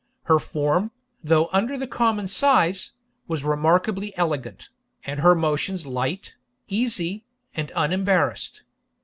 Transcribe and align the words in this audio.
Her 0.23 0.39
form, 0.39 0.89
though 1.23 1.47
under 1.51 1.77
the 1.77 1.85
common 1.85 2.27
size, 2.27 2.93
was 3.27 3.43
remarkably 3.43 4.17
elegant, 4.17 4.69
and 5.05 5.19
her 5.19 5.35
motions 5.35 5.85
light, 5.85 6.33
easy, 6.67 7.23
and 7.53 7.71
unembarrassed. 7.75 8.63